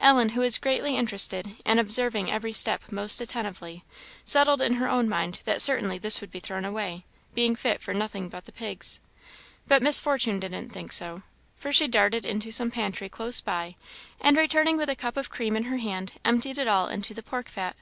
[0.00, 3.84] Ellen, who was greatly interested, and observing every step most attentively,
[4.24, 7.04] settled in her own mind that certainly this would be thrown away,
[7.34, 8.98] being fit for nothing but the pigs.
[9.68, 11.22] But Miss Fortune didn't think so,
[11.56, 13.76] for she darted into some pantry close by,
[14.20, 17.22] and returning with a cup of cream in her hand, emptied it all into the
[17.22, 17.76] pork fat.